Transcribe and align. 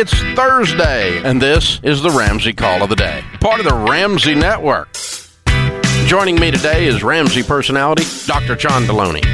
It's 0.00 0.14
Thursday, 0.36 1.20
and 1.24 1.42
this 1.42 1.80
is 1.82 2.02
the 2.02 2.10
Ramsey 2.10 2.52
Call 2.52 2.84
of 2.84 2.88
the 2.88 2.94
Day, 2.94 3.24
part 3.40 3.58
of 3.58 3.66
the 3.66 3.74
Ramsey 3.74 4.36
Network. 4.36 4.96
Joining 6.06 6.38
me 6.38 6.52
today 6.52 6.86
is 6.86 7.02
Ramsey 7.02 7.42
personality, 7.42 8.04
Dr. 8.24 8.54
John 8.54 8.84
Delony. 8.84 9.24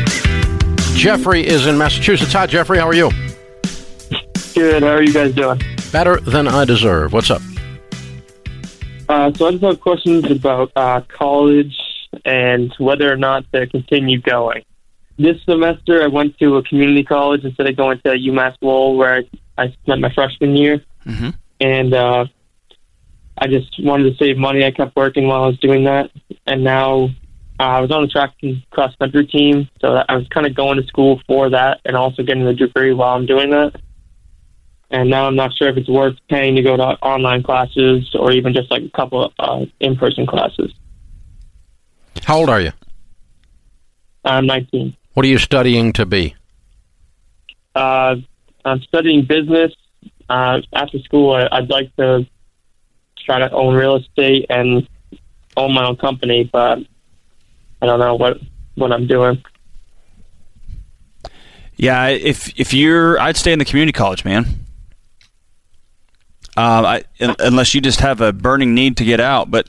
Jeffrey 0.96 1.46
is 1.46 1.66
in 1.66 1.77
Massachusetts. 1.77 2.32
Hi, 2.32 2.46
Jeffrey. 2.46 2.79
How 2.79 2.88
are 2.88 2.95
you? 2.95 3.11
Good. 4.54 4.82
How 4.82 4.95
are 4.95 5.03
you 5.03 5.12
guys 5.12 5.35
doing? 5.35 5.61
Better 5.92 6.19
than 6.21 6.48
I 6.48 6.64
deserve. 6.64 7.12
What's 7.12 7.30
up? 7.30 7.42
Uh, 9.06 9.34
so 9.34 9.48
I 9.48 9.50
just 9.50 9.64
have 9.64 9.80
questions 9.82 10.30
about 10.30 10.72
uh, 10.76 11.02
college 11.08 11.76
and 12.24 12.72
whether 12.78 13.12
or 13.12 13.16
not 13.16 13.44
to 13.52 13.66
continue 13.66 14.18
going. 14.18 14.64
This 15.18 15.36
semester, 15.44 16.02
I 16.02 16.06
went 16.06 16.38
to 16.38 16.56
a 16.56 16.62
community 16.62 17.04
college 17.04 17.44
instead 17.44 17.68
of 17.68 17.76
going 17.76 18.00
to 18.06 18.12
UMass 18.12 18.56
Lowell, 18.62 18.96
where 18.96 19.16
I, 19.16 19.28
I 19.57 19.68
spent 19.82 20.00
my 20.00 20.12
freshman 20.12 20.57
year. 20.57 20.84
Mm-hmm. 21.07 21.30
And 21.61 21.95
uh, 21.95 22.27
I 23.38 23.47
just 23.47 23.74
wanted 23.78 24.11
to 24.11 24.16
save 24.16 24.37
money. 24.37 24.65
I 24.65 24.70
kept 24.70 24.97
working 24.97 25.27
while 25.27 25.45
I 25.45 25.47
was 25.48 25.59
doing 25.59 25.84
that, 25.84 26.11
and 26.47 26.62
now 26.62 27.11
uh, 27.59 27.62
I 27.62 27.80
was 27.80 27.91
on 27.91 28.02
the 28.02 28.09
track 28.09 28.34
and 28.42 28.62
cross 28.70 28.95
country 28.97 29.27
team, 29.27 29.69
so 29.80 30.02
I 30.09 30.16
was 30.16 30.27
kind 30.28 30.47
of 30.47 30.55
going 30.55 30.80
to 30.80 30.87
school 30.87 31.20
for 31.27 31.51
that 31.51 31.80
and 31.84 31.97
also 31.97 32.23
getting 32.23 32.45
the 32.45 32.55
degree 32.55 32.92
while 32.92 33.14
I'm 33.14 33.27
doing 33.27 33.51
that. 33.51 33.80
And 34.91 35.11
now 35.11 35.27
I'm 35.27 35.37
not 35.37 35.52
sure 35.56 35.69
if 35.69 35.77
it's 35.77 35.89
worth 35.89 36.16
paying 36.28 36.55
to 36.56 36.62
go 36.62 36.77
to 36.77 36.83
online 36.83 37.42
classes 37.42 38.14
or 38.14 38.30
even 38.33 38.52
just 38.55 38.70
like 38.70 38.83
a 38.83 38.91
couple 38.91 39.25
of 39.25 39.33
uh, 39.39 39.66
in-person 39.80 40.27
classes. 40.27 40.73
How 42.23 42.39
old 42.39 42.50
are 42.50 42.61
you? 42.61 42.73
I'm 44.25 44.47
19. 44.47 44.97
What 45.14 45.27
are 45.27 45.28
you 45.28 45.39
studying 45.39 45.92
to 45.95 46.06
be? 46.06 46.34
Uh, 47.75 48.16
I'm 48.64 48.80
studying 48.82 49.24
business. 49.24 49.73
Uh, 50.28 50.60
after 50.72 50.98
school, 51.00 51.32
I, 51.34 51.48
I'd 51.52 51.68
like 51.68 51.95
to 51.96 52.27
try 53.18 53.38
to 53.38 53.50
own 53.52 53.74
real 53.74 53.96
estate 53.96 54.47
and 54.48 54.89
own 55.56 55.72
my 55.72 55.86
own 55.86 55.97
company, 55.97 56.48
but 56.52 56.78
I 57.83 57.86
don't 57.86 57.98
know 57.98 58.14
what 58.14 58.39
what 58.74 58.92
I'm 58.92 59.06
doing. 59.06 59.42
Yeah, 61.77 62.08
if 62.08 62.58
if 62.58 62.72
you're, 62.72 63.19
I'd 63.19 63.36
stay 63.36 63.52
in 63.52 63.58
the 63.58 63.64
community 63.64 63.92
college, 63.92 64.24
man. 64.24 64.47
Uh, 66.56 67.02
I, 67.19 67.34
unless 67.41 67.74
you 67.74 67.80
just 67.80 67.98
have 68.00 68.20
a 68.20 68.33
burning 68.33 68.74
need 68.74 68.96
to 68.98 69.05
get 69.05 69.19
out, 69.19 69.50
but 69.50 69.69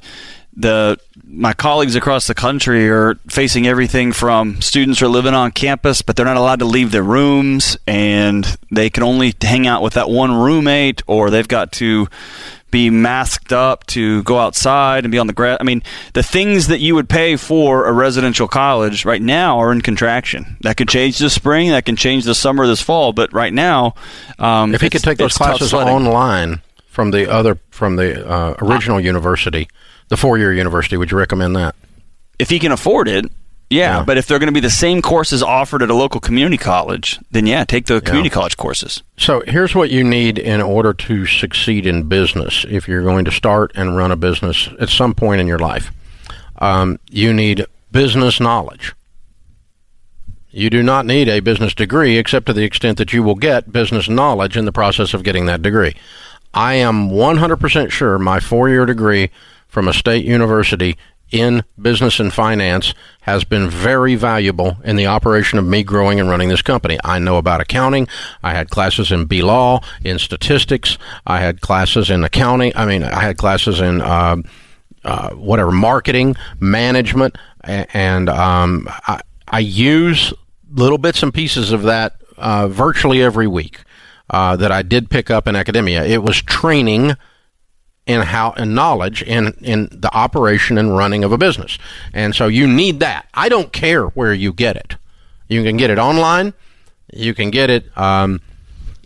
the 0.56 0.98
my 1.24 1.54
colleagues 1.54 1.96
across 1.96 2.28
the 2.28 2.36
country 2.36 2.90
are 2.90 3.16
facing 3.28 3.68
everything 3.68 4.14
from 4.14 4.62
students 4.62 5.02
are 5.02 5.08
living 5.08 5.34
on 5.34 5.52
campus, 5.52 6.02
but 6.02 6.16
they're 6.16 6.26
not 6.26 6.38
allowed 6.38 6.60
to 6.60 6.66
leave 6.66 6.92
their 6.92 7.04
rooms, 7.04 7.78
and 7.88 8.58
they 8.72 8.90
can 8.90 9.04
only 9.04 9.34
hang 9.42 9.68
out 9.68 9.82
with 9.82 9.94
that 9.94 10.10
one 10.10 10.34
roommate, 10.34 11.02
or 11.08 11.30
they've 11.30 11.48
got 11.48 11.72
to 11.74 12.08
be 12.72 12.90
masked 12.90 13.54
up 13.54 13.86
to 13.86 14.22
go 14.24 14.38
outside 14.38 15.06
and 15.06 15.12
be 15.12 15.18
on 15.18 15.28
the 15.28 15.34
grass. 15.34 15.58
I 15.62 15.64
mean, 15.64 15.82
the 16.14 16.24
things 16.24 16.68
that 16.68 16.80
you 16.80 16.96
would 16.96 17.08
pay 17.08 17.38
for 17.38 17.86
a 17.86 17.94
residential 17.94 18.50
college 18.50 19.06
right 19.06 19.22
now 19.22 19.60
are 19.60 19.72
in 19.72 19.80
contraction. 19.80 20.58
That 20.62 20.76
could 20.76 20.90
change 20.90 21.18
this 21.18 21.34
spring. 21.34 21.70
That 21.70 21.86
can 21.86 21.96
change 21.96 22.26
this 22.26 22.38
summer, 22.38 22.68
this 22.68 22.82
fall. 22.82 23.14
But 23.14 23.32
right 23.32 23.54
now, 23.54 23.96
um, 24.40 24.76
if 24.76 24.82
he 24.82 24.90
could 24.90 25.04
take 25.04 25.18
those 25.18 25.38
classes 25.38 25.74
online 25.74 26.62
from 26.88 27.12
the 27.12 27.32
other 27.32 27.60
from 27.70 27.96
the 27.96 28.28
uh, 28.28 28.56
original 28.60 28.98
uh, 28.98 29.02
university, 29.02 29.70
the 30.10 30.18
four-year 30.18 30.54
university, 30.54 30.98
would 30.98 31.12
you 31.12 31.18
recommend 31.18 31.56
that? 31.56 31.76
If 32.38 32.50
he 32.50 32.60
can 32.60 32.72
afford 32.72 33.08
it, 33.08 33.26
yeah, 33.70 33.98
yeah, 33.98 34.04
but 34.04 34.18
if 34.18 34.28
they're 34.28 34.38
going 34.38 34.48
to 34.48 34.54
be 34.54 34.60
the 34.60 34.70
same 34.70 35.02
courses 35.02 35.42
offered 35.42 35.82
at 35.82 35.90
a 35.90 35.96
local 35.96 36.20
community 36.20 36.58
college, 36.58 37.20
then 37.32 37.48
yeah, 37.48 37.64
take 37.64 37.88
the 37.88 38.00
community 38.00 38.30
yeah. 38.30 38.34
college 38.34 38.58
courses. 38.58 39.02
So 39.18 39.42
here's 39.48 39.74
what 39.74 39.90
you 39.90 40.04
need 40.04 40.38
in 40.38 40.62
order 40.62 40.94
to 40.94 41.26
succeed 41.26 41.88
in 41.88 42.04
business. 42.04 42.66
If 42.70 42.88
you're 42.88 43.02
going 43.02 43.26
to 43.26 43.32
start 43.32 43.72
and 43.76 43.98
run 43.98 44.12
a 44.12 44.16
business 44.16 44.70
at 44.80 44.90
some 44.90 45.16
point 45.16 45.42
in 45.42 45.48
your 45.48 45.58
life, 45.58 45.92
um, 46.60 47.00
you 47.10 47.34
need 47.34 47.66
business 47.92 48.40
knowledge. 48.40 48.94
You 50.52 50.70
do 50.70 50.84
not 50.84 51.06
need 51.06 51.28
a 51.28 51.40
business 51.40 51.74
degree 51.74 52.18
except 52.18 52.46
to 52.46 52.54
the 52.54 52.64
extent 52.64 52.98
that 53.00 53.14
you 53.14 53.24
will 53.24 53.36
get 53.36 53.72
business 53.72 54.08
knowledge 54.08 54.56
in 54.56 54.66
the 54.66 54.72
process 54.72 55.14
of 55.14 55.24
getting 55.24 55.48
that 55.48 55.62
degree. 55.62 55.96
I 56.54 56.76
am 56.76 57.10
100% 57.10 57.92
sure 57.92 58.18
my 58.20 58.40
four 58.40 58.70
year 58.70 58.86
degree 58.86 59.32
from 59.76 59.90
a 59.90 59.94
state 59.94 60.24
university 60.24 60.96
in 61.32 61.62
business 61.78 62.22
and 62.22 62.32
finance 62.32 62.94
has 63.24 63.44
been 63.44 63.70
very 63.70 64.16
valuable 64.16 64.78
in 64.86 64.96
the 64.96 65.06
operation 65.06 65.60
of 65.60 65.66
me 65.66 65.84
growing 65.84 66.18
and 66.18 66.30
running 66.30 66.48
this 66.48 66.62
company. 66.62 66.98
I 67.04 67.20
know 67.20 67.36
about 67.36 67.60
accounting. 67.60 68.08
I 68.42 68.54
had 68.54 68.70
classes 68.70 69.12
in 69.12 69.26
B 69.26 69.42
law, 69.42 69.82
in 70.02 70.18
statistics. 70.18 70.98
I 71.28 71.42
had 71.42 71.60
classes 71.60 72.10
in 72.10 72.24
accounting. 72.24 72.72
I 72.74 72.86
mean, 72.86 73.04
I 73.04 73.20
had 73.20 73.36
classes 73.36 73.82
in 73.82 74.02
uh, 74.02 74.38
uh, 75.04 75.32
whatever 75.32 75.72
marketing, 75.72 76.38
management, 76.62 77.38
and 77.66 78.30
um, 78.30 78.88
I, 78.90 79.20
I, 79.50 79.60
use 79.60 80.34
little 80.72 80.98
bits 80.98 81.22
and 81.22 81.34
pieces 81.34 81.74
of 81.74 81.84
that 81.84 82.16
uh, 82.38 82.70
virtually 82.70 83.22
every 83.22 83.48
week 83.48 83.82
uh, 84.30 84.56
that 84.56 84.72
I 84.72 84.84
did 84.84 85.10
pick 85.10 85.30
up 85.30 85.50
in 85.50 85.58
academia. 85.58 86.06
It 86.06 86.24
was 86.24 86.42
training 86.42 87.18
in 88.08 88.22
how 88.22 88.54
and 88.58 88.76
knowledge 88.76 89.24
in 89.24 89.56
in 89.62 89.90
the 89.92 90.14
operation 90.14 90.78
and 90.78 90.96
running 90.96 91.24
of 91.24 91.32
a 91.32 91.38
business. 91.38 91.78
And 92.14 92.36
so 92.36 92.48
you 92.48 92.68
need 92.68 93.00
that. 93.00 93.28
I 93.34 93.50
don't 93.50 93.72
care 93.74 94.06
where 94.08 94.34
you 94.34 94.54
get 94.54 94.76
it. 94.76 94.96
You 95.48 95.64
can 95.64 95.78
get 95.78 95.90
it 95.90 95.98
online. 95.98 96.54
You 97.14 97.34
can 97.34 97.52
get 97.52 97.70
it, 97.70 97.86
um, 97.98 98.42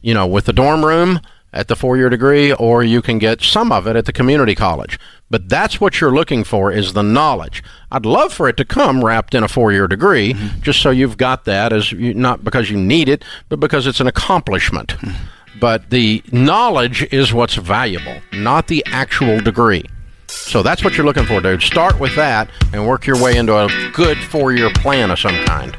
you 0.01 0.13
know, 0.13 0.25
with 0.27 0.45
the 0.45 0.53
dorm 0.53 0.85
room 0.85 1.19
at 1.51 1.67
the 1.67 1.75
four-year 1.75 2.09
degree, 2.09 2.53
or 2.53 2.83
you 2.83 3.01
can 3.01 3.17
get 3.17 3.41
some 3.41 3.71
of 3.71 3.87
it 3.87 3.95
at 3.95 4.05
the 4.05 4.13
community 4.13 4.53
college. 4.53 4.99
But 5.31 5.49
that's 5.49 5.81
what 5.81 5.99
you're 5.99 6.13
looking 6.13 6.43
for 6.43 6.71
is 6.71 6.93
the 6.93 7.01
knowledge. 7.01 7.63
I'd 7.91 8.05
love 8.05 8.33
for 8.33 8.47
it 8.47 8.57
to 8.57 8.65
come 8.65 9.03
wrapped 9.03 9.33
in 9.33 9.43
a 9.43 9.47
four-year 9.47 9.87
degree, 9.87 10.33
mm-hmm. 10.33 10.61
just 10.61 10.79
so 10.81 10.91
you've 10.91 11.17
got 11.17 11.45
that 11.45 11.73
as 11.73 11.91
you, 11.91 12.13
not 12.13 12.43
because 12.43 12.69
you 12.69 12.77
need 12.77 13.09
it, 13.09 13.23
but 13.47 13.59
because 13.59 13.87
it's 13.87 13.99
an 13.99 14.07
accomplishment. 14.07 14.89
Mm-hmm 14.89 15.38
but 15.59 15.89
the 15.89 16.23
knowledge 16.31 17.03
is 17.11 17.33
what's 17.33 17.55
valuable, 17.55 18.21
not 18.33 18.67
the 18.67 18.83
actual 18.87 19.39
degree. 19.39 19.83
So 20.27 20.63
that's 20.63 20.83
what 20.83 20.95
you're 20.95 21.05
looking 21.05 21.25
for, 21.25 21.41
dude. 21.41 21.61
Start 21.61 21.99
with 21.99 22.15
that 22.15 22.49
and 22.73 22.87
work 22.87 23.05
your 23.05 23.21
way 23.21 23.37
into 23.37 23.55
a 23.55 23.67
good 23.93 24.17
four 24.17 24.51
year 24.51 24.71
plan 24.75 25.11
of 25.11 25.19
some 25.19 25.35
kind. 25.45 25.75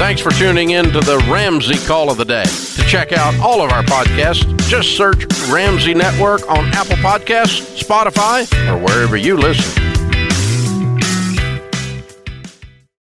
Thanks 0.00 0.22
for 0.22 0.30
tuning 0.30 0.70
in 0.70 0.86
to 0.92 1.00
the 1.00 1.18
Ramsey 1.30 1.76
Call 1.86 2.10
of 2.10 2.16
the 2.16 2.24
Day. 2.24 2.44
To 2.44 2.82
check 2.88 3.12
out 3.12 3.38
all 3.38 3.60
of 3.60 3.70
our 3.70 3.82
podcasts, 3.82 4.56
just 4.68 4.96
search 4.96 5.26
Ramsey 5.50 5.92
Network 5.92 6.48
on 6.48 6.64
Apple 6.72 6.96
Podcasts, 6.96 7.82
Spotify, 7.82 8.50
or 8.66 8.78
wherever 8.82 9.16
you 9.16 9.36
listen. 9.36 9.99